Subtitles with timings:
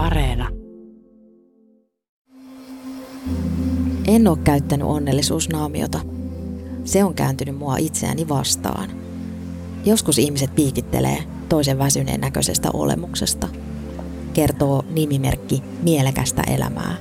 [0.00, 0.48] Areena.
[4.06, 6.00] En ole käyttänyt onnellisuusnaamiota.
[6.84, 8.90] Se on kääntynyt mua itseäni vastaan.
[9.84, 13.48] Joskus ihmiset piikittelee toisen väsyneen näköisestä olemuksesta.
[14.32, 16.96] Kertoo nimimerkki mielekästä elämää.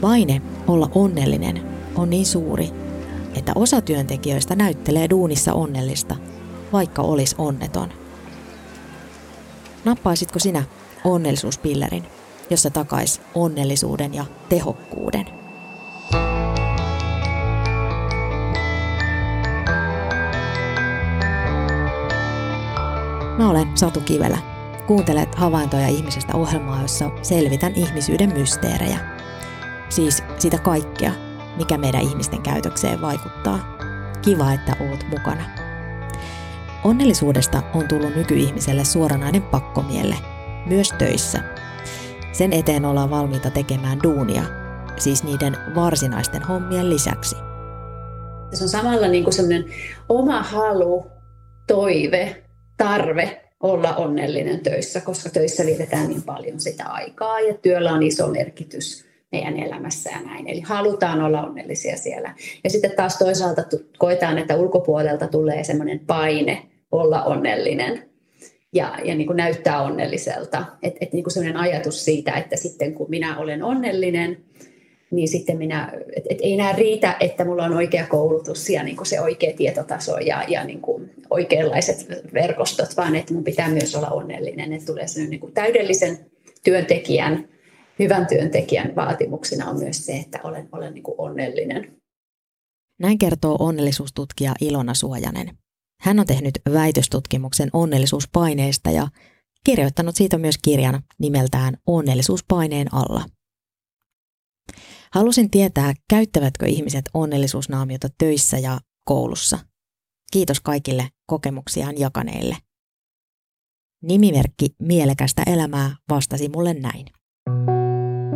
[0.00, 1.62] Paine olla onnellinen
[1.94, 2.70] on niin suuri,
[3.36, 6.16] että osa työntekijöistä näyttelee duunissa onnellista,
[6.72, 7.88] vaikka olisi onneton.
[9.84, 10.64] Nappaisitko sinä
[11.04, 12.04] onnellisuuspillerin,
[12.50, 15.26] jossa takais onnellisuuden ja tehokkuuden?
[23.38, 24.38] Mä olen Satu Kivelä.
[24.86, 28.98] Kuuntelet havaintoja ihmisestä ohjelmaa, jossa selvitän ihmisyyden mysteerejä.
[29.88, 31.12] Siis sitä kaikkea,
[31.56, 33.78] mikä meidän ihmisten käytökseen vaikuttaa.
[34.22, 35.44] Kiva, että oot mukana.
[36.84, 40.16] Onnellisuudesta on tullut nykyihmiselle suoranainen pakkomielle,
[40.66, 41.38] myös töissä.
[42.32, 44.42] Sen eteen ollaan valmiita tekemään duunia,
[44.96, 47.36] siis niiden varsinaisten hommien lisäksi.
[48.52, 49.64] Se on samalla niin kuin sellainen
[50.08, 51.06] oma halu,
[51.66, 52.42] toive,
[52.76, 58.28] tarve olla onnellinen töissä, koska töissä vietetään niin paljon sitä aikaa ja työllä on iso
[58.28, 60.48] merkitys meidän elämässä ja näin.
[60.48, 62.34] Eli halutaan olla onnellisia siellä.
[62.64, 63.62] Ja sitten taas toisaalta
[63.98, 68.13] koetaan, että ulkopuolelta tulee semmoinen paine olla onnellinen
[68.74, 70.64] ja, ja niin kuin näyttää onnelliselta.
[70.82, 74.44] Että et niin sellainen ajatus siitä, että sitten kun minä olen onnellinen,
[75.10, 78.96] niin sitten minä, et, et ei enää riitä, että mulla on oikea koulutus ja niin
[78.96, 83.94] kuin se oikea tietotaso ja, ja niin kuin oikeanlaiset verkostot, vaan että mun pitää myös
[83.94, 84.72] olla onnellinen.
[84.72, 86.18] Että tulee sellainen niin kuin täydellisen
[86.64, 87.48] työntekijän,
[87.98, 91.96] hyvän työntekijän vaatimuksena on myös se, että olen, olen niin kuin onnellinen.
[92.98, 95.63] Näin kertoo onnellisuustutkija Ilona Suojanen.
[96.04, 99.08] Hän on tehnyt väitöstutkimuksen onnellisuuspaineesta ja
[99.64, 103.24] kirjoittanut siitä myös kirjan nimeltään Onnellisuuspaineen alla.
[105.12, 109.58] Halusin tietää, käyttävätkö ihmiset onnellisuusnaamiota töissä ja koulussa.
[110.32, 112.56] Kiitos kaikille kokemuksiaan jakaneille.
[114.02, 117.06] Nimimerkki Mielekästä elämää vastasi mulle näin.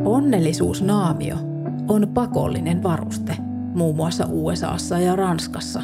[0.04, 1.36] Onnellisuusnaamio
[1.88, 3.36] on pakollinen varuste,
[3.74, 5.80] muun muassa USAssa ja Ranskassa.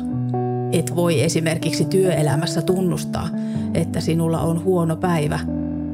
[0.74, 3.28] Et voi esimerkiksi työelämässä tunnustaa,
[3.74, 5.40] että sinulla on huono päivä,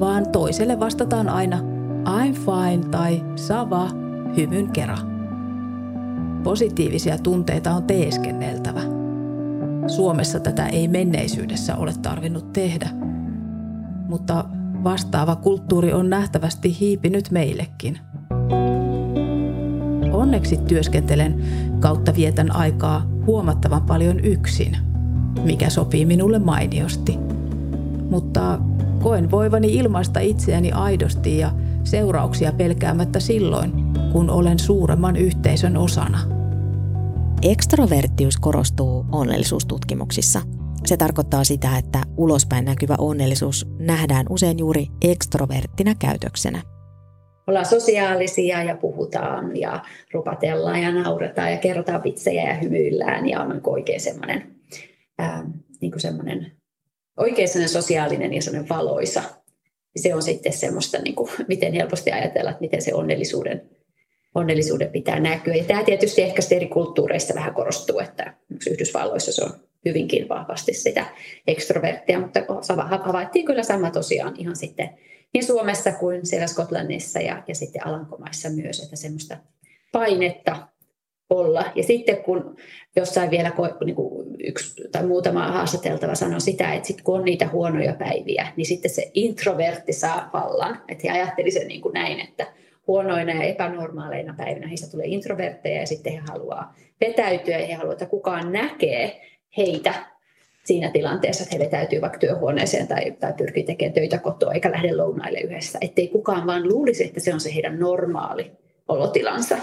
[0.00, 1.58] vaan toiselle vastataan aina
[2.04, 3.88] I'm fine tai sava
[4.36, 4.98] hymyn kera.
[6.42, 8.80] Positiivisia tunteita on teeskenneltävä.
[9.86, 12.90] Suomessa tätä ei menneisyydessä ole tarvinnut tehdä,
[14.08, 14.44] mutta
[14.84, 17.98] vastaava kulttuuri on nähtävästi hiipinyt meillekin.
[20.20, 21.44] Onneksi työskentelen
[21.80, 24.76] kautta vietän aikaa huomattavan paljon yksin,
[25.44, 27.18] mikä sopii minulle mainiosti.
[28.10, 28.58] Mutta
[29.02, 31.52] koen voivani ilmaista itseäni aidosti ja
[31.84, 33.72] seurauksia pelkäämättä silloin,
[34.12, 36.18] kun olen suuremman yhteisön osana.
[37.42, 40.42] Ekstroverttius korostuu onnellisuustutkimuksissa.
[40.86, 46.62] Se tarkoittaa sitä, että ulospäin näkyvä onnellisuus nähdään usein juuri ekstroverttina käytöksenä.
[47.50, 53.60] Ollaan sosiaalisia ja puhutaan ja rupatellaan ja nauretaan ja kerrotaan vitsejä ja hymyillään ja on
[53.66, 54.56] oikein semmoinen,
[55.18, 55.44] ää,
[55.80, 56.52] niin kuin semmoinen
[57.16, 59.22] oikein semmoinen sosiaalinen ja semmoinen valoisa.
[59.96, 63.70] Se on sitten semmoista, niin kuin, miten helposti ajatella, että miten se onnellisuuden
[64.34, 65.54] onnellisuuden pitää näkyä.
[65.54, 68.34] Ja tämä tietysti ehkä eri kulttuureissa vähän korostuu, että
[68.70, 69.52] Yhdysvalloissa se on
[69.84, 71.06] hyvinkin vahvasti sitä
[71.46, 72.40] ekstroverttia, mutta
[73.02, 74.90] havaittiin kyllä sama tosiaan ihan sitten
[75.34, 79.36] niin Suomessa kuin siellä Skotlannissa ja, ja sitten Alankomaissa myös, että semmoista
[79.92, 80.68] painetta
[81.30, 81.64] olla.
[81.74, 82.56] Ja sitten kun
[82.96, 83.52] jossain vielä
[83.84, 88.52] niin kuin yksi tai muutama haastateltava sanoi sitä, että sitten kun on niitä huonoja päiviä,
[88.56, 90.82] niin sitten se introvertti saa vallan.
[90.88, 92.46] Että he ajatteli sen niin kuin näin, että
[92.86, 97.92] huonoina ja epänormaaleina päivinä heistä tulee introvertteja ja sitten he haluaa vetäytyä ja he haluaa,
[97.92, 99.20] että kukaan näkee
[99.56, 100.06] heitä
[100.64, 104.96] siinä tilanteessa, että he vetäytyy vaikka työhuoneeseen tai, tai pyrkii tekemään töitä kotoa eikä lähde
[104.96, 105.78] lounaille yhdessä.
[105.80, 108.52] Ettei kukaan vaan luulisi, että se on se heidän normaali
[108.88, 109.58] olotilansa.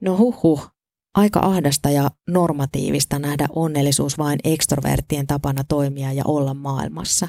[0.00, 0.70] No huh,
[1.14, 7.28] Aika ahdasta ja normatiivista nähdä onnellisuus vain ekstroverttien tapana toimia ja olla maailmassa.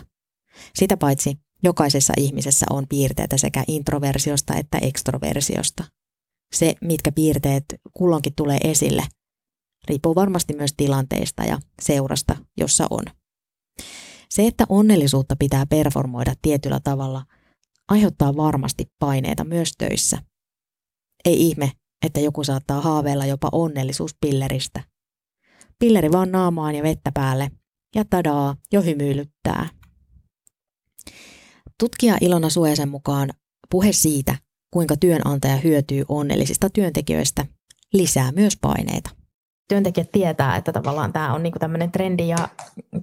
[0.76, 5.84] Sitä paitsi Jokaisessa ihmisessä on piirteitä sekä introversiosta että ekstroversiosta.
[6.54, 9.04] Se, mitkä piirteet kulloinkin tulee esille,
[9.88, 13.04] riippuu varmasti myös tilanteista ja seurasta, jossa on.
[14.30, 17.26] Se, että onnellisuutta pitää performoida tietyllä tavalla,
[17.90, 20.18] aiheuttaa varmasti paineita myös töissä.
[21.26, 21.72] Ei ihme,
[22.06, 24.84] että joku saattaa haaveilla jopa onnellisuuspilleristä.
[25.80, 27.52] Pilleri vaan naamaan ja vettä päälle,
[27.96, 29.70] ja tadaa, jo hymyilyttää.
[31.80, 33.30] Tutkija Ilona Suojasen mukaan
[33.70, 34.38] puhe siitä,
[34.74, 37.46] kuinka työnantaja hyötyy onnellisista työntekijöistä,
[37.94, 39.21] lisää myös paineita.
[39.72, 42.38] Työntekijät tietää, että tavallaan tämä on niinku tämmöinen trendi ja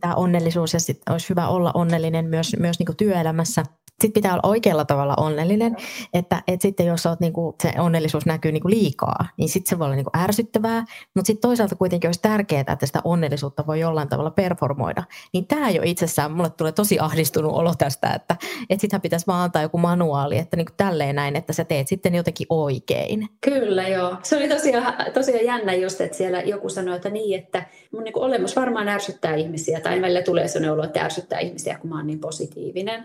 [0.00, 3.62] tämä onnellisuus ja sit olisi hyvä olla onnellinen myös, myös niinku työelämässä–
[4.02, 5.76] sitten pitää olla oikealla tavalla onnellinen,
[6.14, 9.70] että, että sitten jos oot, niin kuin, se onnellisuus näkyy niin kuin liikaa, niin sitten
[9.70, 10.84] se voi olla niin kuin ärsyttävää,
[11.14, 15.02] mutta sitten toisaalta kuitenkin olisi tärkeää, että sitä onnellisuutta voi jollain tavalla performoida.
[15.32, 18.36] Niin tämä jo itsessään, mulle tulee tosi ahdistunut olo tästä, että,
[18.70, 21.88] että sitähän pitäisi vaan antaa joku manuaali, että niin kuin tälleen näin, että sä teet
[21.88, 23.28] sitten jotenkin oikein.
[23.40, 24.16] Kyllä joo.
[24.22, 27.62] Se oli tosiaan, tosiaan jännä just, että siellä joku sanoi, että niin, että
[27.92, 31.90] mun niin olemus varmaan ärsyttää ihmisiä, tai välillä tulee sellainen olo, että ärsyttää ihmisiä, kun
[31.90, 33.04] mä oon niin positiivinen.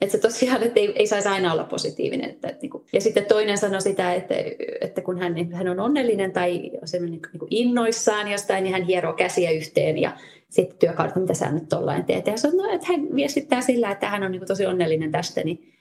[0.00, 2.30] Että se tosiaan, että ei, ei saisi aina olla positiivinen.
[2.30, 4.34] Että, että, niin kuin, ja sitten toinen sanoi sitä, että,
[4.80, 9.12] että kun hän, hän on onnellinen tai niin, niin kuin innoissaan jostain, niin hän hieroo
[9.12, 10.16] käsiä yhteen ja
[10.48, 12.26] sitten työkaudet, mitä sä nyt tollain teet.
[12.26, 15.72] Ja sanoi, että hän viestittää sillä, että hän on niin kuin tosi onnellinen tästä, niin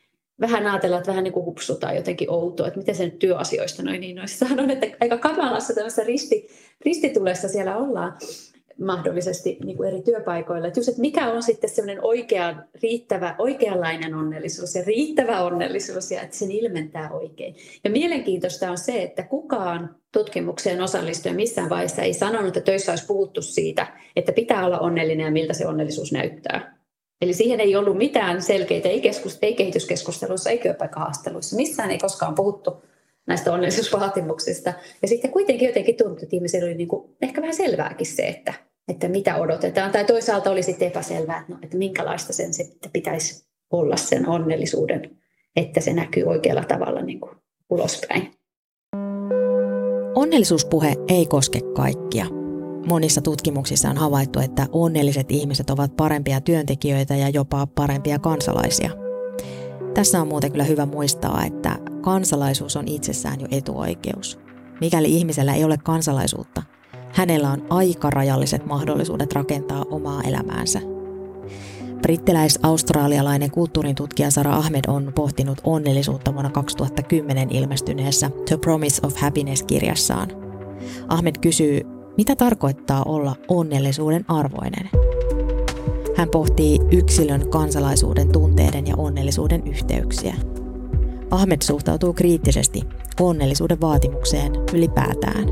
[0.41, 4.01] vähän ajatella, että vähän niin kuin hupsutaan jotenkin outoa, että miten se nyt työasioista noin
[4.01, 6.47] niin noissa sanon, että aika kamalassa tämmöisessä risti,
[6.85, 8.17] ristitulessa siellä ollaan
[8.81, 10.67] mahdollisesti niin kuin eri työpaikoilla.
[10.67, 16.21] Että, just, että mikä on sitten semmoinen oikea, riittävä, oikeanlainen onnellisuus ja riittävä onnellisuus ja
[16.21, 17.55] että sen ilmentää oikein.
[17.83, 23.05] Ja mielenkiintoista on se, että kukaan tutkimukseen osallistuja missään vaiheessa ei sanonut, että töissä olisi
[23.05, 26.80] puhuttu siitä, että pitää olla onnellinen ja miltä se onnellisuus näyttää.
[27.21, 31.55] Eli siihen ei ollut mitään selkeitä, ei, keskust- ei kehityskeskustelussa, ei työpaikkahaasteluissa.
[31.55, 32.83] Missään ei koskaan puhuttu
[33.27, 34.73] näistä onnellisuusvaatimuksista.
[35.01, 38.53] Ja sitten kuitenkin jotenkin tuntui, että ihmisillä oli niin kuin ehkä vähän selvääkin se, että,
[38.87, 39.91] että mitä odotetaan.
[39.91, 45.17] Tai toisaalta oli sitten epäselvää, että, no, että minkälaista sen sitten pitäisi olla sen onnellisuuden,
[45.55, 47.31] että se näkyy oikealla tavalla niin kuin
[47.69, 48.31] ulospäin.
[50.15, 52.40] Onnellisuuspuhe ei koske kaikkia.
[52.87, 58.91] Monissa tutkimuksissa on havaittu, että onnelliset ihmiset ovat parempia työntekijöitä ja jopa parempia kansalaisia.
[59.93, 64.39] Tässä on muuten kyllä hyvä muistaa, että kansalaisuus on itsessään jo etuoikeus.
[64.81, 66.63] Mikäli ihmisellä ei ole kansalaisuutta,
[67.13, 70.81] hänellä on aika rajalliset mahdollisuudet rakentaa omaa elämäänsä.
[72.01, 80.29] Brittiläis-australialainen kulttuurin tutkija Sara Ahmed on pohtinut onnellisuutta vuonna 2010 ilmestyneessä The Promise of Happiness-kirjassaan.
[81.07, 84.89] Ahmed kysyy, mitä tarkoittaa olla onnellisuuden arvoinen?
[86.15, 90.35] Hän pohtii yksilön kansalaisuuden tunteiden ja onnellisuuden yhteyksiä.
[91.31, 92.81] Ahmed suhtautuu kriittisesti
[93.19, 95.45] onnellisuuden vaatimukseen ylipäätään.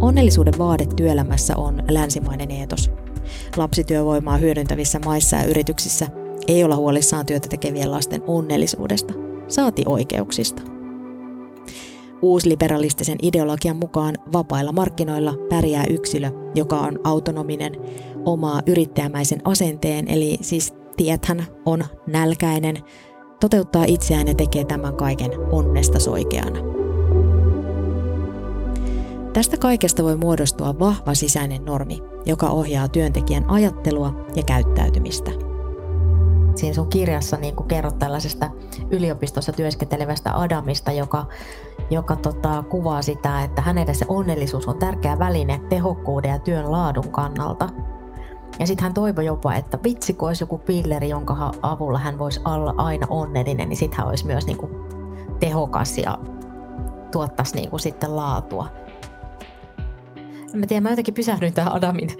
[0.00, 2.90] Onnellisuuden vaade työelämässä on länsimainen eetos.
[3.56, 6.06] Lapsityövoimaa hyödyntävissä maissa ja yrityksissä
[6.48, 9.14] ei olla huolissaan työtä tekevien lasten onnellisuudesta,
[9.48, 10.75] saati oikeuksista.
[12.22, 17.72] Uusliberalistisen ideologian mukaan vapailla markkinoilla pärjää yksilö, joka on autonominen,
[18.24, 22.76] omaa yrittäjämäisen asenteen, eli siis tiethän on nälkäinen,
[23.40, 26.58] toteuttaa itseään ja tekee tämän kaiken onnesta soikeana.
[29.32, 35.55] Tästä kaikesta voi muodostua vahva sisäinen normi, joka ohjaa työntekijän ajattelua ja käyttäytymistä.
[36.56, 38.50] Siinä sun kirjassa niin kerrot tällaisesta
[38.90, 41.26] yliopistossa työskentelevästä Adamista, joka,
[41.90, 47.12] joka tota, kuvaa sitä, että hänelle se onnellisuus on tärkeä väline tehokkuuden ja työn laadun
[47.12, 47.68] kannalta–
[48.58, 52.40] ja sitten hän toivoi jopa, että vitsi kun olisi joku pilleri, jonka avulla hän voisi
[52.44, 54.70] olla aina onnellinen, niin sitten hän olisi myös niinku
[55.40, 56.18] tehokas ja
[57.12, 58.68] tuottaisi niinku sitten laatua.
[60.56, 62.10] Mä tiedän, mä jotenkin pysähdyin tähän Adamin,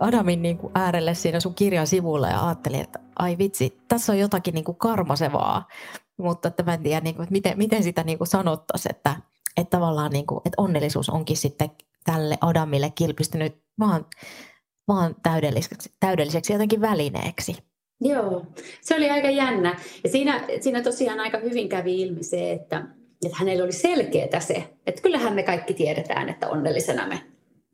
[0.00, 4.54] Adamin niinku äärelle siinä sun kirjan sivulla ja ajattelin, että ai vitsi, tässä on jotakin
[4.54, 5.68] niinku karmasevaa.
[6.16, 9.16] Mutta että mä en tiedä, niinku, että miten, miten sitä niinku sanottaisiin, että,
[9.56, 11.70] että tavallaan niinku, että onnellisuus onkin sitten
[12.04, 14.06] tälle Adamille kilpistynyt vaan
[14.88, 17.56] vaan täydelliseksi, täydelliseksi jotenkin välineeksi.
[18.00, 18.46] Joo,
[18.80, 19.76] se oli aika jännä.
[20.04, 22.84] Ja siinä, siinä tosiaan aika hyvin kävi ilmi se, että,
[23.24, 27.20] että hänellä oli selkeää se, että kyllähän me kaikki tiedetään, että onnellisena me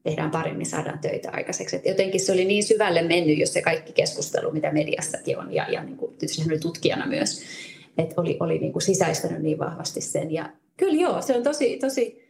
[0.06, 1.76] tehdään paremmin, saadaan töitä aikaiseksi.
[1.76, 5.70] Että jotenkin se oli niin syvälle mennyt, jos se kaikki keskustelu, mitä mediassakin on, ja,
[5.70, 7.42] ja niin kuin, tietysti tutkijana myös,
[7.98, 10.32] että oli, oli niin kuin sisäistänyt niin vahvasti sen.
[10.32, 12.26] Ja kyllä joo, se on tosi, tosi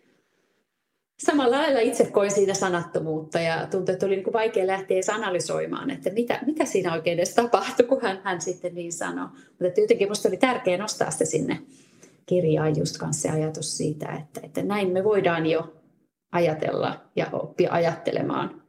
[1.22, 5.10] samalla lailla itse koin siinä sanattomuutta ja tuntui, että oli niin kuin vaikea lähteä edes
[5.10, 9.28] analysoimaan, että mitä, mitä siinä oikein edes tapahtui, kun hän, hän sitten niin sanoi.
[9.62, 11.58] Mutta jotenkin minusta oli tärkeää nostaa se sinne
[12.26, 15.75] kirjaan just kanssa se ajatus siitä, että, että näin me voidaan jo
[16.36, 18.62] ajatella ja oppia ajattelemaan.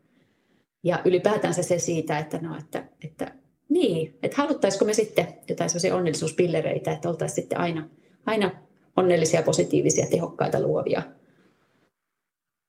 [0.84, 3.32] Ja ylipäätänsä se siitä, että, no, että, että
[3.70, 7.90] niin, että haluttaisiko me sitten jotain sellaisia onnellisuuspillereitä, että oltaisiin sitten aina,
[8.26, 8.52] aina
[8.98, 11.02] onnellisia, positiivisia, tehokkaita, luovia–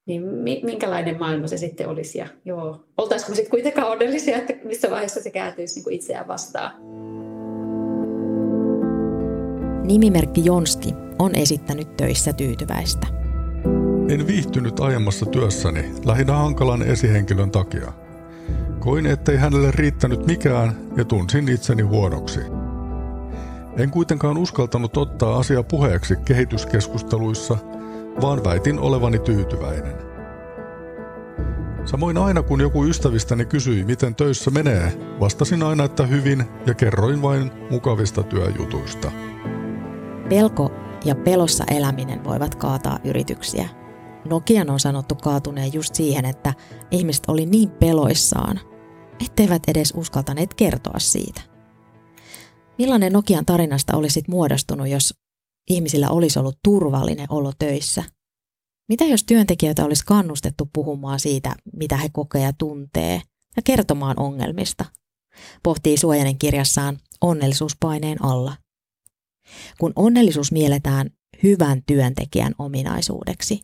[0.08, 0.22] niin
[0.64, 2.18] minkälainen maailma se sitten olisi.
[2.18, 6.72] Ja joo, oltaisiko sitten kuitenkaan onnellisia, että missä vaiheessa se kääntyisi niin kuin itseään vastaan.
[9.86, 13.17] Nimimerkki Jonski on esittänyt töissä tyytyväistä.
[14.08, 17.92] En viihtynyt aiemmassa työssäni lähinnä hankalan esihenkilön takia.
[18.80, 22.40] Koin, ettei hänelle riittänyt mikään ja tunsin itseni huonoksi.
[23.76, 27.58] En kuitenkaan uskaltanut ottaa asiaa puheeksi kehityskeskusteluissa,
[28.20, 29.96] vaan väitin olevani tyytyväinen.
[31.84, 37.22] Samoin aina kun joku ystävistäni kysyi, miten töissä menee, vastasin aina, että hyvin ja kerroin
[37.22, 39.12] vain mukavista työjutuista.
[40.28, 40.72] Pelko
[41.04, 43.77] ja pelossa eläminen voivat kaataa yrityksiä.
[44.28, 46.54] Nokian on sanottu kaatuneen just siihen, että
[46.90, 48.60] ihmiset oli niin peloissaan,
[49.24, 51.40] etteivät edes uskaltaneet kertoa siitä.
[52.78, 55.14] Millainen Nokian tarinasta olisit muodostunut, jos
[55.70, 58.04] ihmisillä olisi ollut turvallinen olo töissä?
[58.88, 63.22] Mitä jos työntekijöitä olisi kannustettu puhumaan siitä, mitä he kokee ja tuntee,
[63.56, 64.84] ja kertomaan ongelmista?
[65.62, 68.56] Pohtii Suojanen kirjassaan onnellisuuspaineen alla.
[69.80, 71.10] Kun onnellisuus mielletään
[71.42, 73.60] hyvän työntekijän ominaisuudeksi,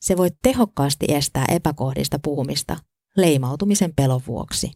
[0.00, 2.76] se voi tehokkaasti estää epäkohdista puhumista
[3.16, 4.70] leimautumisen pelon vuoksi.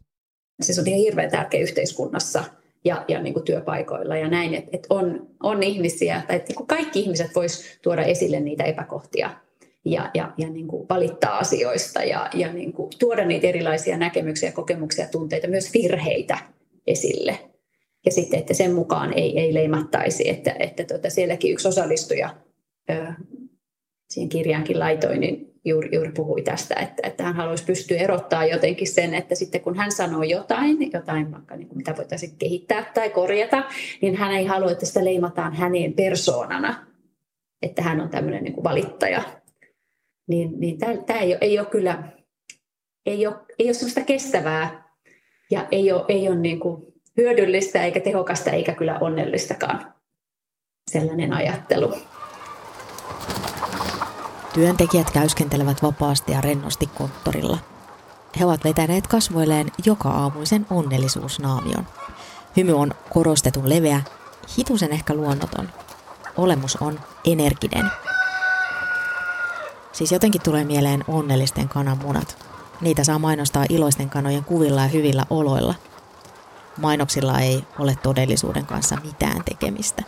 [0.61, 2.45] Se on ihan hirveän tärkeä yhteiskunnassa
[2.85, 6.67] ja, ja niin kuin työpaikoilla ja näin, että, että on, on ihmisiä, tai että niin
[6.67, 9.31] kaikki ihmiset vois tuoda esille niitä epäkohtia
[9.85, 14.53] ja, ja, ja niin kuin valittaa asioista ja, ja niin kuin tuoda niitä erilaisia näkemyksiä,
[14.53, 16.39] kokemuksia, tunteita, myös virheitä
[16.87, 17.39] esille.
[18.07, 22.37] Ja sitten, että sen mukaan ei, ei leimattaisi, että, että tuota, sielläkin yksi osallistuja
[24.11, 28.89] siihen kirjaankin laitoin, niin juuri, juuri puhui tästä, että, että hän haluaisi pystyä erottaa jotenkin
[28.89, 33.11] sen, että sitten kun hän sanoo jotain, jotain vaikka niin kuin mitä voitaisiin kehittää tai
[33.11, 33.65] korjata,
[34.01, 36.87] niin hän ei halua, että sitä leimataan hänen persoonana,
[37.63, 39.23] että hän on tämmöinen niin kuin valittaja.
[40.27, 42.03] Niin, niin tämä ei, ei ole kyllä,
[43.07, 44.91] ei ole, ei ole sellaista kestävää
[45.51, 46.83] ja ei ole, ei ole niin kuin
[47.17, 49.95] hyödyllistä eikä tehokasta eikä kyllä onnellistakaan
[50.91, 51.95] sellainen ajattelu.
[54.55, 57.59] Työntekijät käyskentelevät vapaasti ja rennosti konttorilla.
[58.41, 61.87] He ovat vetäneet kasvoilleen joka aamuisen onnellisuusnaamion.
[62.57, 64.01] Hymy on korostetun leveä,
[64.59, 65.69] hitusen ehkä luonnoton.
[66.37, 67.91] Olemus on energinen.
[69.93, 72.47] Siis jotenkin tulee mieleen onnellisten kananmunat.
[72.81, 75.75] Niitä saa mainostaa iloisten kanojen kuvilla ja hyvillä oloilla.
[76.77, 80.03] Mainoksilla ei ole todellisuuden kanssa mitään tekemistä.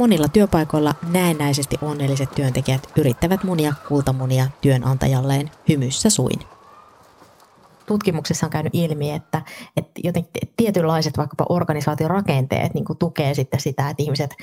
[0.00, 6.40] Monilla työpaikoilla näennäisesti onnelliset työntekijät yrittävät munia kultamunia työnantajalleen hymyssä suin.
[7.86, 9.42] Tutkimuksissa on käynyt ilmi, että,
[9.76, 14.34] että jotenkin tietynlaiset vaikkapa organisaatiorakenteet niin tukee sitten sitä, että ihmiset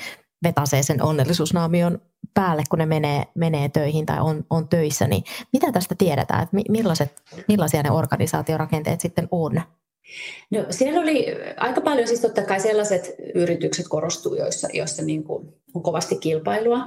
[0.42, 1.98] vetäsee sen onnellisuusnaamion
[2.34, 5.06] päälle, kun ne menee, menee töihin tai on, on töissä.
[5.06, 9.62] Niin mitä tästä tiedetään, että millaiset, millaisia ne organisaatiorakenteet sitten on?
[10.50, 15.48] No, siellä oli aika paljon siis totta kai sellaiset yritykset korostuu, joissa, joissa niin kuin
[15.74, 16.80] on kovasti kilpailua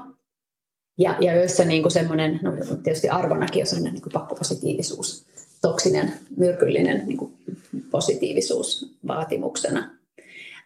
[0.98, 2.52] ja, ja joissa niin kuin semmoinen, no
[2.84, 5.26] tietysti arvonakin on semmoinen niin kuin pakkopositiivisuus,
[5.62, 7.34] toksinen, myrkyllinen niin kuin
[7.92, 10.02] positiivisuus vaatimuksena.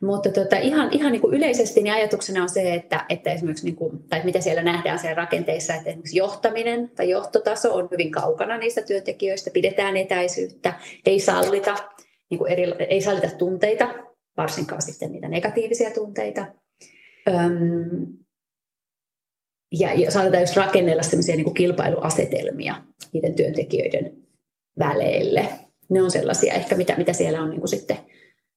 [0.02, 3.76] Mutta tota, ihan, ihan niin kuin yleisesti niin ajatuksena on se, että, että esimerkiksi, niin
[3.76, 8.58] kuin, tai mitä siellä nähdään siellä rakenteissa, että esimerkiksi johtaminen tai johtotaso on hyvin kaukana
[8.58, 10.74] niistä työntekijöistä, pidetään etäisyyttä,
[11.06, 11.76] ei sallita
[12.30, 13.94] niin kuin eri, ei sallita tunteita,
[14.38, 16.46] varsinkaan sitten niitä negatiivisia tunteita.
[17.28, 18.18] Öm,
[19.80, 22.76] ja, ja saatetaan just rakennella sellaisia niin kuin kilpailuasetelmia
[23.14, 24.18] niiden työntekijöiden
[24.80, 25.50] väleille.
[25.90, 27.98] Ne on sellaisia ehkä, mitä, mitä siellä on niin kuin sitten,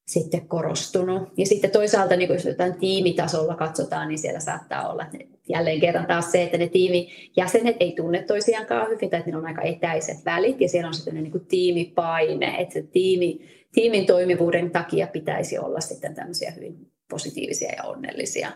[0.07, 1.29] sitten korostunut.
[1.37, 6.05] Ja sitten toisaalta, niin jos jotain tiimitasolla katsotaan, niin siellä saattaa olla että jälleen kerran
[6.05, 10.25] taas se, että ne tiimijäsenet ei tunne toisiaankaan hyvin, tai että niillä on aika etäiset
[10.25, 13.39] välit, ja siellä on sitten niin kuin tiimipaine, että se tiimi,
[13.73, 18.51] tiimin toimivuuden takia pitäisi olla sitten tämmöisiä hyvin positiivisia ja onnellisia.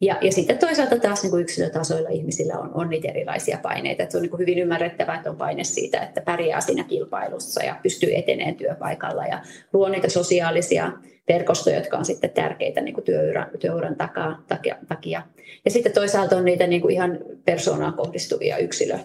[0.00, 4.02] Ja, ja sitten toisaalta taas niin kuin yksilötasoilla ihmisillä on, on niitä erilaisia paineita.
[4.02, 7.64] Että se on niin kuin hyvin ymmärrettävää, että on paine siitä, että pärjää siinä kilpailussa
[7.64, 9.42] ja pystyy eteneen työpaikalla ja
[9.72, 10.92] luo niitä sosiaalisia
[11.28, 14.42] verkostoja, jotka on sitten tärkeitä niin kuin työuran, työuran takaa,
[14.88, 15.22] takia.
[15.64, 18.98] Ja sitten toisaalta on niitä niin kuin ihan persoonaan kohdistuvia yksilö,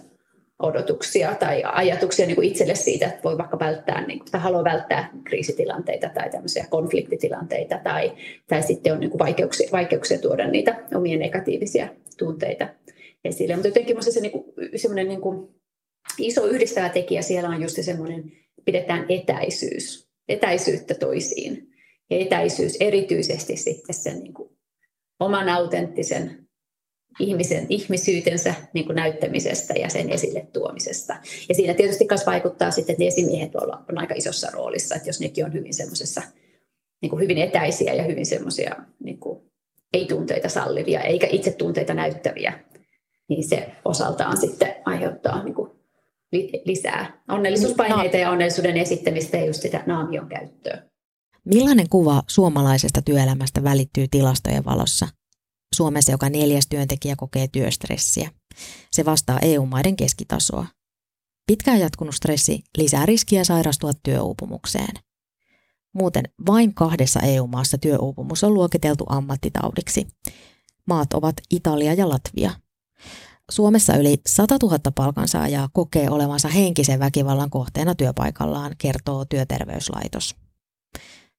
[0.60, 4.64] odotuksia tai ajatuksia niin kuin itselle siitä, että voi vaikka välttää, niin kuin, tai haluaa
[4.64, 8.14] välttää kriisitilanteita tai tämmöisiä konfliktitilanteita tai,
[8.48, 11.88] tai sitten on niin kuin vaikeuksia, vaikeuksia tuoda niitä omia negatiivisia
[12.18, 12.68] tunteita
[13.26, 13.56] esille.
[13.56, 14.46] Mutta jotenkin minusta se niin kuin,
[14.76, 15.48] semmoinen niin kuin
[16.18, 18.32] iso yhdistävä tekijä siellä on just semmoinen,
[18.66, 21.68] pidetään etäisyys, etäisyyttä toisiin.
[22.10, 24.50] Ja etäisyys erityisesti sitten sen niin kuin
[25.20, 26.47] oman autenttisen
[27.20, 31.16] ihmisen ihmisyytensä niin kuin näyttämisestä ja sen esille tuomisesta.
[31.50, 35.20] Ja siinä tietysti myös vaikuttaa sitten, että ne esimiehet on aika isossa roolissa, että jos
[35.20, 36.22] nekin on hyvin semmoisessa
[37.02, 39.40] niin kuin hyvin etäisiä ja hyvin semmoisia niin kuin
[39.94, 42.60] ei-tunteita sallivia eikä itse tunteita näyttäviä,
[43.30, 45.72] niin se osaltaan sitten aiheuttaa niin kuin
[46.66, 50.84] lisää onnellisuuspaineita ja onnellisuuden esittämistä ja just sitä naamion käyttöä.
[51.46, 55.08] Millainen kuva suomalaisesta työelämästä välittyy tilastojen valossa?
[55.78, 58.32] Suomessa joka neljäs työntekijä kokee työstressiä.
[58.92, 60.66] Se vastaa EU-maiden keskitasoa.
[61.48, 64.94] Pitkään jatkunut stressi lisää riskiä sairastua työuupumukseen.
[65.94, 70.08] Muuten vain kahdessa EU-maassa työuupumus on luokiteltu ammattitaudiksi.
[70.88, 72.52] Maat ovat Italia ja Latvia.
[73.52, 80.36] Suomessa yli 100 000 palkansaajaa kokee olevansa henkisen väkivallan kohteena työpaikallaan, kertoo työterveyslaitos.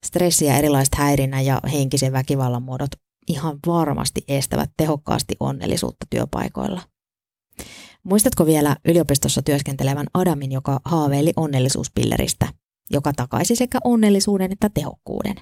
[0.06, 2.90] Stressi ja erilaiset häirinnän ja henkisen väkivallan muodot
[3.28, 6.80] ihan varmasti estävät tehokkaasti onnellisuutta työpaikoilla.
[8.04, 12.48] Muistatko vielä yliopistossa työskentelevän Adamin, joka haaveili onnellisuuspilleristä,
[12.90, 15.34] joka takaisi sekä onnellisuuden että tehokkuuden?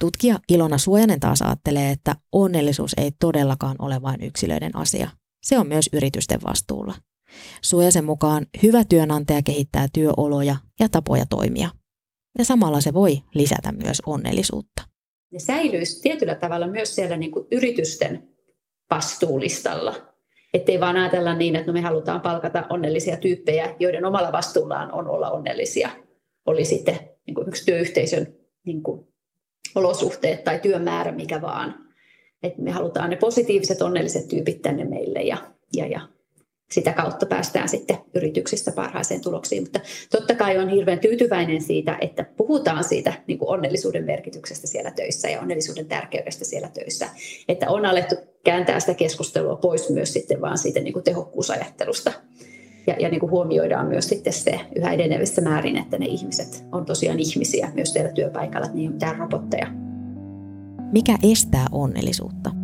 [0.00, 5.10] Tutkija Ilona Suojanen taas ajattelee, että onnellisuus ei todellakaan ole vain yksilöiden asia.
[5.42, 6.94] Se on myös yritysten vastuulla.
[7.62, 11.70] Suojasen mukaan hyvä työnantaja kehittää työoloja ja tapoja toimia.
[12.38, 14.87] Ja samalla se voi lisätä myös onnellisuutta.
[15.30, 18.28] Ne säilyisi tietyllä tavalla myös siellä niin kuin yritysten
[18.90, 19.94] vastuulistalla.
[20.54, 24.92] Että ei vaan ajatella niin, että no me halutaan palkata onnellisia tyyppejä, joiden omalla vastuullaan
[24.92, 25.90] on olla onnellisia.
[26.46, 28.34] Oli sitten niin kuin yksi työyhteisön
[28.66, 29.08] niin kuin
[29.74, 31.74] olosuhteet tai työmäärä, mikä vaan.
[32.42, 35.36] Että me halutaan ne positiiviset, onnelliset tyypit tänne meille ja,
[35.76, 36.00] ja, ja
[36.72, 39.62] sitä kautta päästään sitten yrityksissä parhaaseen tuloksiin.
[39.62, 44.90] Mutta totta kai on hirveän tyytyväinen siitä, että puhutaan siitä niin kuin onnellisuuden merkityksestä siellä
[44.90, 47.08] töissä ja onnellisuuden tärkeydestä siellä töissä.
[47.48, 52.12] Että on alettu kääntää sitä keskustelua pois myös sitten vaan siitä niin kuin tehokkuusajattelusta.
[52.86, 56.86] Ja, ja niin kuin huomioidaan myös sitten se yhä edenevissä määrin, että ne ihmiset on
[56.86, 59.66] tosiaan ihmisiä myös siellä työpaikalla, että niin on mitään robotteja.
[60.92, 62.57] Mikä estää onnellisuutta?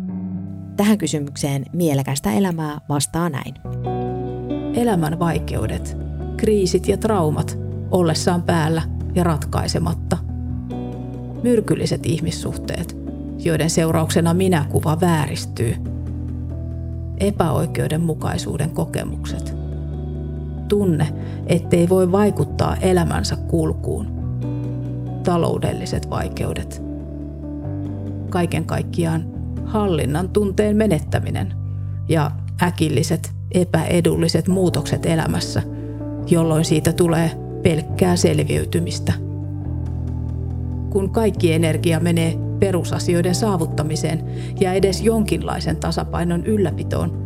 [0.77, 3.53] Tähän kysymykseen mielekästä elämää vastaa näin.
[4.73, 5.97] Elämän vaikeudet,
[6.37, 7.59] kriisit ja traumat
[7.91, 8.81] ollessaan päällä
[9.15, 10.17] ja ratkaisematta.
[11.43, 12.97] Myrkylliset ihmissuhteet,
[13.37, 15.75] joiden seurauksena minäkuva vääristyy.
[17.17, 19.55] Epäoikeudenmukaisuuden kokemukset.
[20.67, 21.07] Tunne,
[21.47, 24.07] ettei voi vaikuttaa elämänsä kulkuun.
[25.23, 26.81] Taloudelliset vaikeudet.
[28.29, 29.34] Kaiken kaikkiaan
[29.65, 31.53] hallinnan tunteen menettäminen
[32.09, 35.61] ja äkilliset epäedulliset muutokset elämässä,
[36.27, 37.31] jolloin siitä tulee
[37.63, 39.13] pelkkää selviytymistä.
[40.89, 44.23] Kun kaikki energia menee perusasioiden saavuttamiseen
[44.59, 47.25] ja edes jonkinlaisen tasapainon ylläpitoon,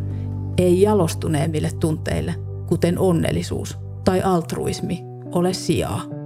[0.58, 2.34] ei jalostuneemmille tunteille,
[2.66, 4.98] kuten onnellisuus tai altruismi,
[5.32, 6.19] ole sijaa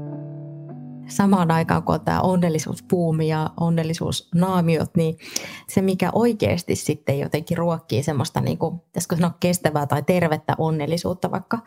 [1.09, 5.19] samaan aikaan, kun on tämä onnellisuuspuumi ja onnellisuusnaamiot, niin
[5.69, 11.59] se, mikä oikeasti sitten jotenkin ruokkii semmoista, niin kuin, sanoa, kestävää tai tervettä onnellisuutta vaikka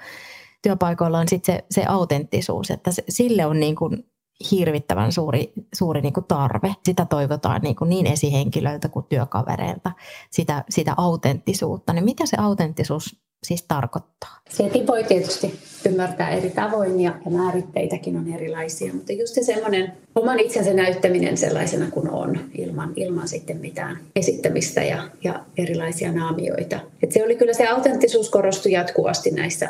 [0.62, 4.04] työpaikoilla, on sitten se, se autenttisuus, että se, sille on niin kuin
[4.52, 6.74] hirvittävän suuri, suuri niin kuin tarve.
[6.86, 9.92] Sitä toivotaan niin, kuin niin esihenkilöiltä kuin työkavereilta,
[10.32, 11.94] sitä, sitä autenttisuutta.
[11.94, 14.40] Niin mitä se autenttisuus siis tarkoittaa?
[14.50, 19.94] Sekin voi tietysti ymmärtää eri tavoin ja, ja määritteitäkin on erilaisia, mutta just se semmoinen
[20.16, 26.80] oman itsensä näyttäminen sellaisena kuin on, ilman, ilman sitten mitään esittämistä ja, ja erilaisia naamioita.
[27.04, 29.70] Et se oli kyllä se autenttisuus korostui jatkuvasti näissä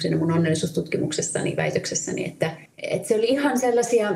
[0.00, 4.14] siinä mun onnellisuustutkimuksessani, väitöksessäni, että, että se oli ihan sellaisia,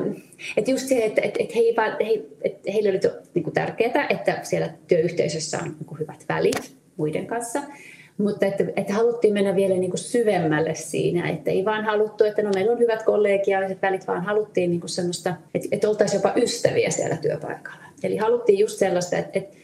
[0.56, 1.60] että just se, että, että, että, he,
[2.06, 3.00] he, että heille oli
[3.34, 7.62] niin tärkeää, että siellä työyhteisössä on niin hyvät välit muiden kanssa,
[8.18, 12.42] mutta että, että haluttiin mennä vielä niin kuin syvemmälle siinä, että ei vaan haluttu, että
[12.42, 16.32] no meillä on hyvät kollegiaaliset välit, vaan haluttiin niin kuin semmoista, että, että oltaisiin jopa
[16.36, 17.84] ystäviä siellä työpaikalla.
[18.02, 19.56] Eli haluttiin just sellaista, että, että,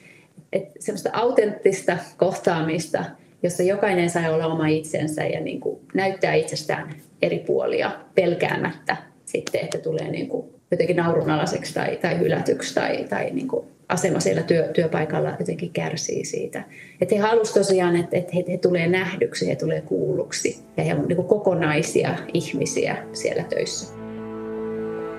[0.52, 3.04] että semmoista autenttista kohtaamista,
[3.42, 9.60] jossa jokainen sai olla oma itsensä ja niin kuin näyttää itsestään eri puolia pelkäämättä sitten,
[9.60, 14.42] että tulee niin kuin jotenkin naurunalaiseksi tai, tai hylätyksi tai, tai niin kuin asema siellä
[14.42, 16.64] työ, työpaikalla jotenkin kärsii siitä.
[17.00, 20.94] Että he halusivat tosiaan, että, että he, he tulee nähdyksi, he tulee kuulluksi ja he
[20.94, 23.94] ovat niin kokonaisia ihmisiä siellä töissä.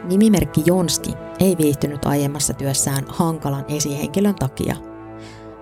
[0.03, 4.75] Nimimerkki Jonski ei viihtynyt aiemmassa työssään hankalan esihenkilön takia.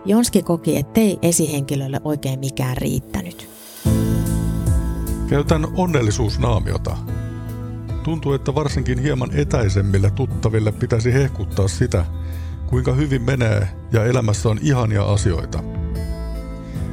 [0.05, 3.49] Jonski koki, ettei esihenkilölle oikein mikään riittänyt.
[5.29, 6.97] Käytän onnellisuusnaamiota.
[8.03, 12.05] Tuntuu, että varsinkin hieman etäisemmille tuttaville pitäisi hehkuttaa sitä,
[12.71, 15.63] kuinka hyvin menee ja elämässä on ihania asioita.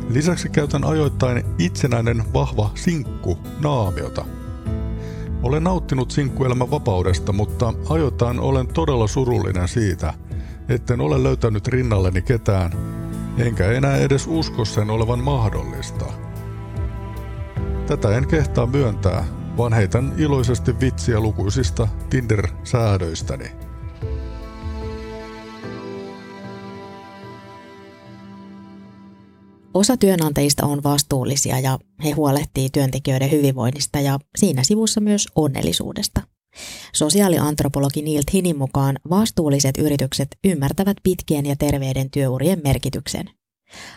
[0.08, 4.24] Lisäksi käytän ajoittain itsenäinen vahva sinkku naamiota.
[5.42, 10.14] Olen nauttinut sinkkuelämän vapaudesta, mutta ajoittain olen todella surullinen siitä,
[10.68, 12.72] etten ole löytänyt rinnalleni ketään,
[13.38, 16.04] enkä enää edes usko sen olevan mahdollista.
[17.86, 19.24] Tätä en kehtaa myöntää,
[19.56, 23.67] vaan heitän iloisesti vitsiä lukuisista Tinder-säädöistäni.
[29.74, 36.20] Osa työnantajista on vastuullisia ja he huolehtii työntekijöiden hyvinvoinnista ja siinä sivussa myös onnellisuudesta.
[36.94, 43.30] Sosiaaliantropologi Neil Tinin mukaan vastuulliset yritykset ymmärtävät pitkien ja terveiden työurien merkityksen.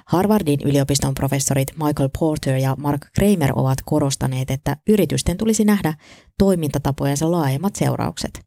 [0.07, 5.93] Harvardin yliopiston professorit Michael Porter ja Mark Kramer ovat korostaneet, että yritysten tulisi nähdä
[6.37, 8.39] toimintatapojensa laajemmat seuraukset.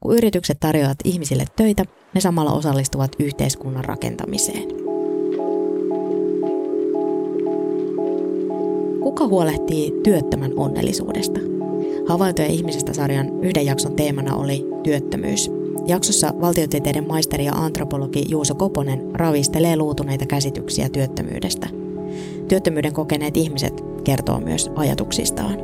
[0.00, 4.87] Kun yritykset tarjoavat ihmisille töitä, ne samalla osallistuvat yhteiskunnan rakentamiseen.
[9.08, 11.40] Kuka huolehtii työttömän onnellisuudesta?
[12.08, 15.50] Havaintoja ihmisestä sarjan yhden jakson teemana oli työttömyys.
[15.86, 21.68] Jaksossa valtiotieteiden maisteri ja antropologi Juuso Koponen ravistelee luutuneita käsityksiä työttömyydestä.
[22.48, 25.56] Työttömyyden kokeneet ihmiset kertoo myös ajatuksistaan.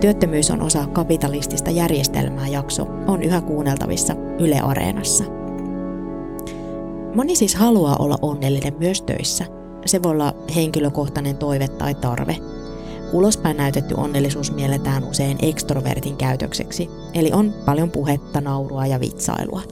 [0.00, 5.24] Työttömyys on osa kapitalistista järjestelmää jakso on yhä kuunneltavissa Yle Areenassa.
[7.14, 9.59] Moni siis haluaa olla onnellinen myös töissä.
[9.86, 12.36] Se voi olla henkilökohtainen toive tai tarve–
[13.12, 19.62] Ulospäin näytetty onnellisuus mielletään usein ekstrovertin käytökseksi, eli on paljon puhetta, naurua ja vitsailua.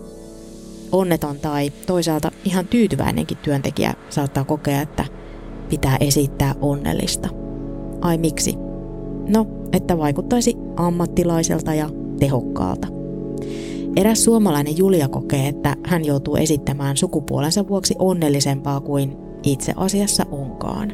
[0.92, 5.04] Onneton tai toisaalta ihan tyytyväinenkin työntekijä saattaa kokea, että
[5.68, 7.28] pitää esittää onnellista.
[8.00, 8.54] Ai miksi?
[9.28, 11.90] No, että vaikuttaisi ammattilaiselta ja
[12.20, 12.88] tehokkaalta.
[13.96, 20.92] Eräs suomalainen Julia kokee, että hän joutuu esittämään sukupuolensa vuoksi onnellisempaa kuin itse asiassa onkaan.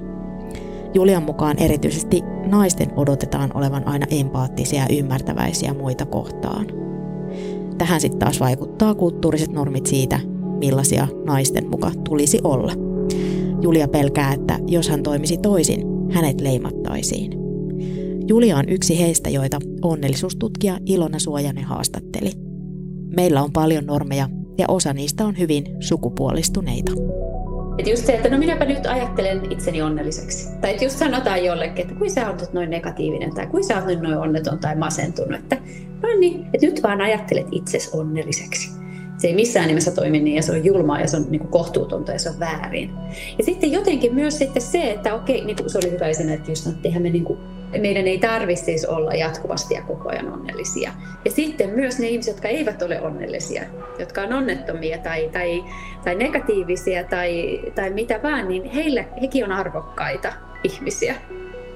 [0.95, 6.67] Julian mukaan erityisesti naisten odotetaan olevan aina empaattisia ja ymmärtäväisiä muita kohtaan.
[7.79, 10.21] Tähän sitten taas vaikuttaa kulttuuriset normit siitä,
[10.59, 12.73] millaisia naisten muka tulisi olla.
[13.63, 17.33] Julia pelkää, että jos hän toimisi toisin, hänet leimattaisiin.
[18.29, 22.31] Julia on yksi heistä, joita onnellisuustutkija Ilona Suojanen haastatteli.
[23.17, 26.93] Meillä on paljon normeja ja osa niistä on hyvin sukupuolistuneita.
[27.79, 30.49] Että just se, että no minäpä nyt ajattelen itseni onnelliseksi.
[30.61, 34.01] Tai että just sanotaan jollekin, että kuin sä olet noin negatiivinen tai kuin sä olet
[34.01, 35.41] noin onneton tai masentunut.
[35.41, 35.57] Että
[36.03, 38.84] no niin, että nyt vaan ajattelet itsesi onnelliseksi.
[39.25, 41.51] Se ei missään nimessä toimi niin ja se on julmaa ja se on niin kuin
[41.51, 42.91] kohtuutonta ja se on väärin.
[43.39, 46.67] Ja sitten jotenkin myös sitten se, että okei, niin kuin se oli hyvä että just,
[46.67, 47.39] että me niin kuin
[47.79, 50.93] meidän ei tarvitsisi siis olla jatkuvasti ja koko ajan onnellisia.
[51.25, 53.63] Ja sitten myös ne ihmiset, jotka eivät ole onnellisia,
[53.99, 55.65] jotka on onnettomia tai, tai,
[56.05, 60.33] tai negatiivisia tai, tai mitä vaan, niin heille, hekin on arvokkaita
[60.65, 61.15] ihmisiä.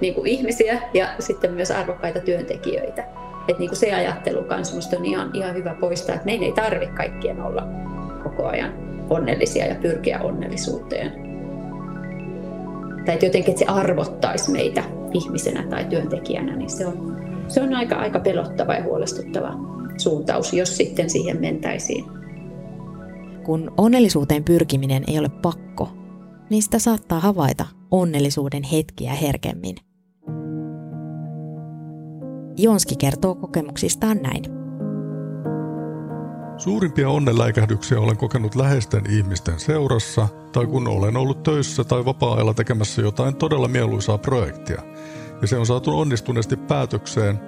[0.01, 3.28] Niin kuin ihmisiä ja sitten myös arvokkaita työntekijöitä.
[3.49, 6.95] Että niin kuin se ajattelu kanssa on ihan, ihan hyvä poistaa, että meidän ei tarvitse
[6.95, 7.63] kaikkien olla
[8.23, 8.73] koko ajan
[9.11, 11.29] onnellisia ja pyrkiä onnellisuuteen
[13.09, 17.17] tai että jotenkin että se arvottaisi meitä ihmisenä tai työntekijänä, niin se on,
[17.49, 19.53] se on aika, aika pelottava ja huolestuttava
[19.97, 22.05] suuntaus, jos sitten siihen mentäisiin.
[23.45, 25.89] Kun onnellisuuteen pyrkiminen ei ole pakko,
[26.51, 29.77] niin sitä saattaa havaita onnellisuuden hetkiä herkemmin.
[32.59, 34.45] Jonski kertoo kokemuksistaan näin.
[36.57, 43.03] Suurimpia onnenläikähdyksiä olen kokenut läheisten ihmisten seurassa tai kun olen ollut töissä tai vapaa-ajalla tekemässä
[43.03, 44.83] jotain todella mieluisaa projektia
[45.43, 47.41] ja se on saatu onnistuneesti päätökseen,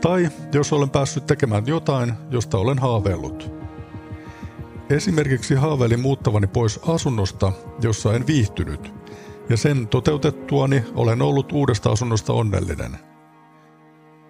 [0.00, 3.50] tai jos olen päässyt tekemään jotain, josta olen haaveillut.
[4.90, 8.94] Esimerkiksi haaveilin muuttavani pois asunnosta, jossa en viihtynyt,
[9.48, 12.98] ja sen toteutettuani olen ollut uudesta asunnosta onnellinen.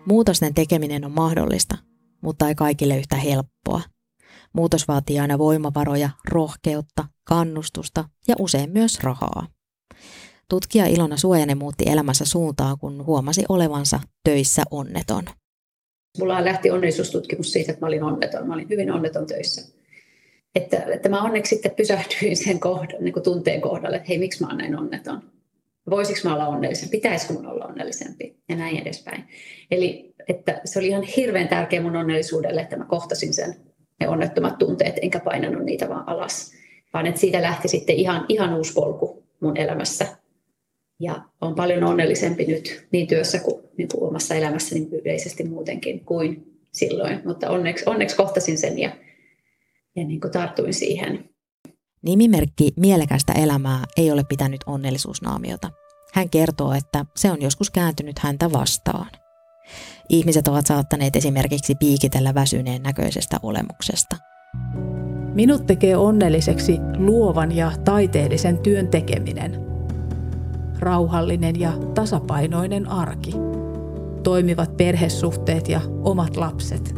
[0.09, 1.79] Muutosten tekeminen on mahdollista,
[2.21, 3.81] mutta ei kaikille yhtä helppoa–
[4.53, 9.47] Muutos vaatii aina voimavaroja, rohkeutta, kannustusta ja usein myös rahaa.
[10.51, 15.25] Tutkija Ilona Suojanen muutti elämänsä suuntaa, kun huomasi olevansa töissä onneton.
[16.19, 18.47] Mulla lähti onnellisuustutkimus siitä, että mä olin onneton.
[18.47, 19.73] Mä olin hyvin onneton töissä.
[20.55, 24.49] Että, että mä onneksi sitten pysähtyin sen kohdan, niin tunteen kohdalle, että hei, miksi mä
[24.49, 25.23] oon näin onneton?
[25.91, 26.97] Voisiko mä olla onnellisempi?
[26.97, 28.37] Pitäisikö mun olla onnellisempi?
[28.49, 29.25] Ja näin edespäin.
[29.71, 33.55] Eli että se oli ihan hirveän tärkeä mun onnellisuudelle, että mä kohtasin sen
[34.01, 36.53] ne onnettomat tunteet, enkä painanut niitä vaan alas.
[36.95, 40.07] Vaan että siitä lähti sitten ihan, ihan uusi polku mun elämässä.
[41.01, 46.05] Ja on paljon onnellisempi nyt niin työssä kuin, niin kuin omassa elämässäni niin yleisesti muutenkin
[46.05, 47.21] kuin silloin.
[47.25, 48.91] Mutta onneksi, onneksi kohtasin sen ja,
[49.97, 51.31] ja niin kuin tartuin siihen.
[52.03, 55.71] Nimimerkki Mielekästä elämää ei ole pitänyt onnellisuusnaamiota.
[56.15, 59.11] Hän kertoo, että se on joskus kääntynyt häntä vastaan.
[60.09, 64.17] Ihmiset ovat saattaneet esimerkiksi piikitellä väsyneen näköisestä olemuksesta.
[65.35, 69.67] Minut tekee onnelliseksi luovan ja taiteellisen työn tekeminen.
[70.79, 73.33] Rauhallinen ja tasapainoinen arki.
[74.23, 76.95] Toimivat perhesuhteet ja omat lapset.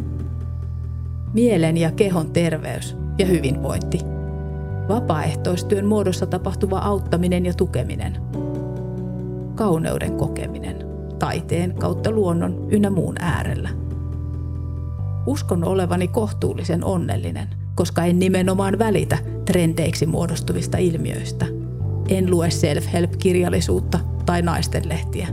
[1.35, 4.20] Mielen ja kehon terveys ja hyvinvointi.
[4.91, 8.19] Vapaaehtoistyön muodossa tapahtuva auttaminen ja tukeminen.
[9.55, 10.77] Kauneuden kokeminen
[11.19, 13.69] taiteen kautta luonnon ynnä muun äärellä.
[15.27, 21.47] Uskon olevani kohtuullisen onnellinen, koska en nimenomaan välitä trendeiksi muodostuvista ilmiöistä.
[22.09, 25.29] En lue self-help-kirjallisuutta tai naistenlehtiä.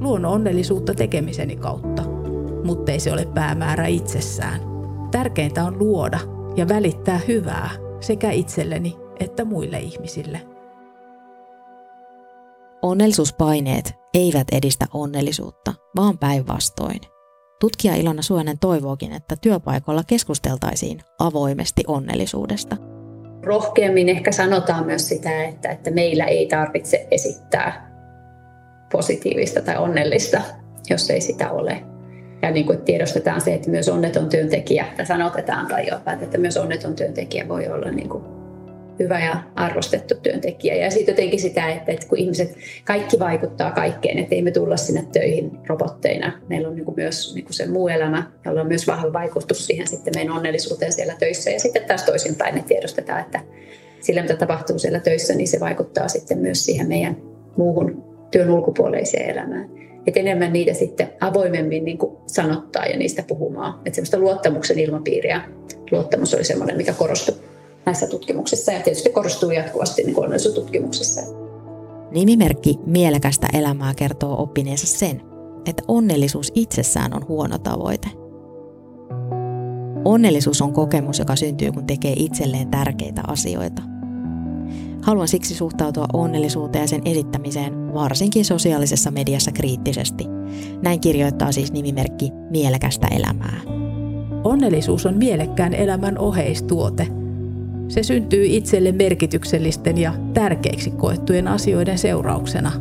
[0.00, 2.02] Luon onnellisuutta tekemiseni kautta,
[2.64, 4.60] mutta ei se ole päämäärä itsessään.
[5.10, 6.18] Tärkeintä on luoda
[6.56, 10.40] ja välittää hyvää sekä itselleni että muille ihmisille.
[12.82, 17.00] Onnellisuuspaineet eivät edistä onnellisuutta, vaan päinvastoin.
[17.60, 22.76] Tutkija Ilona Suonen toivookin, että työpaikoilla keskusteltaisiin avoimesti onnellisuudesta.
[23.42, 27.94] Rohkeammin ehkä sanotaan myös sitä, että, että meillä ei tarvitse esittää
[28.92, 30.40] positiivista tai onnellista,
[30.90, 31.93] jos ei sitä ole.
[32.44, 36.56] Ja niin kuin tiedostetaan se, että myös onneton työntekijä, tai sanotetaan tai jopa, että myös
[36.56, 38.24] onneton työntekijä voi olla niin kuin
[38.98, 40.74] hyvä ja arvostettu työntekijä.
[40.74, 44.76] Ja sitten jotenkin sitä, että, että kun ihmiset, kaikki vaikuttaa kaikkeen, että ei me tulla
[44.76, 46.32] sinne töihin robotteina.
[46.48, 49.66] Meillä on niin kuin myös niin kuin se muu elämä, jolla on myös vahva vaikutus
[49.66, 51.50] siihen sitten meidän onnellisuuteen siellä töissä.
[51.50, 53.40] Ja sitten taas toisinpäin, että tiedostetaan, että
[54.00, 57.16] sillä mitä tapahtuu siellä töissä, niin se vaikuttaa sitten myös siihen meidän
[57.56, 59.83] muuhun työn ulkopuoleiseen elämään.
[60.06, 63.74] Että enemmän niitä sitten avoimemmin niin kuin sanottaa ja niistä puhumaan.
[63.74, 65.42] Että semmoista luottamuksen ilmapiiriä.
[65.90, 67.34] Luottamus oli semmoinen, mikä korostui
[67.86, 71.20] näissä tutkimuksissa ja tietysti korostuu jatkuvasti niin onnellisuustutkimuksissa.
[72.10, 75.22] Nimimerkki Mielekästä elämää kertoo oppineensa sen,
[75.66, 78.08] että onnellisuus itsessään on huono tavoite.
[80.04, 83.82] Onnellisuus on kokemus, joka syntyy, kun tekee itselleen tärkeitä asioita.
[85.04, 90.24] Haluan siksi suhtautua onnellisuuteen ja sen esittämiseen varsinkin sosiaalisessa mediassa kriittisesti.
[90.82, 93.60] Näin kirjoittaa siis nimimerkki Mielekästä elämää.
[94.44, 97.06] Onnellisuus on mielekkään elämän oheistuote–
[97.88, 102.72] se syntyy itselle merkityksellisten ja tärkeiksi koettujen asioiden seurauksena.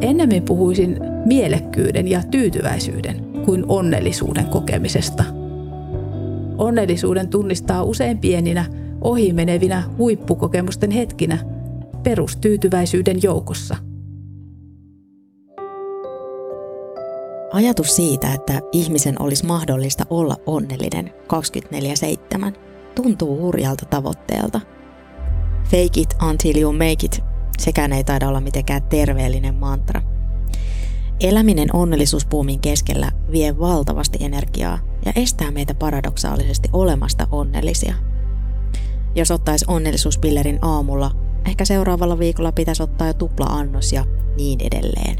[0.00, 5.24] Ennemmin puhuisin mielekkyyden ja tyytyväisyyden kuin onnellisuuden kokemisesta.
[6.58, 8.64] Onnellisuuden tunnistaa usein pieninä,
[9.02, 11.38] ohimenevinä huippukokemusten hetkinä
[12.02, 13.76] perustyytyväisyyden joukossa.
[17.52, 21.10] Ajatus siitä, että ihmisen olisi mahdollista olla onnellinen
[22.48, 22.52] 24-7
[22.94, 24.60] tuntuu hurjalta tavoitteelta.
[25.64, 27.20] Fake it until you make it,
[27.58, 30.02] sekään ei taida olla mitenkään terveellinen mantra.
[31.20, 37.94] Eläminen onnellisuuspuumin keskellä vie valtavasti energiaa ja estää meitä paradoksaalisesti olemasta onnellisia.
[39.14, 41.10] Jos ottaisi onnellisuuspillerin aamulla,
[41.46, 44.04] ehkä seuraavalla viikolla pitäisi ottaa jo tupla annos ja
[44.36, 45.16] niin edelleen.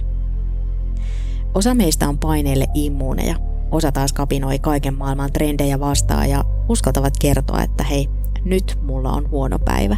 [1.55, 3.37] Osa meistä on paineille immuuneja
[3.73, 8.09] Osa taas kapinoi kaiken maailman trendejä vastaan ja uskaltavat kertoa, että hei,
[8.45, 9.97] nyt mulla on huono päivä.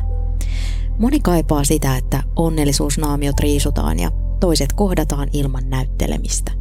[0.99, 6.53] Moni kaipaa sitä, että onnellisuusnaamiot riisutaan ja toiset kohdataan ilman näyttelemistä.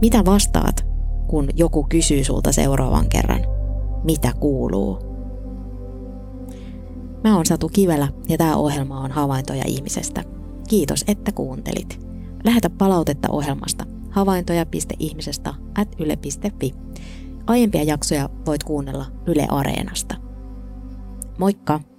[0.00, 0.86] Mitä vastaat,
[1.26, 3.40] kun joku kysyy sulta seuraavan kerran?
[4.04, 5.13] Mitä kuuluu?
[7.24, 10.24] Mä oon Satu Kivelä ja tämä ohjelma on Havaintoja ihmisestä.
[10.68, 12.00] Kiitos, että kuuntelit.
[12.44, 16.74] Lähetä palautetta ohjelmasta havaintoja.ihmisestä at yle.fi.
[17.46, 20.14] Aiempia jaksoja voit kuunnella Yle Areenasta.
[21.38, 21.93] Moikka!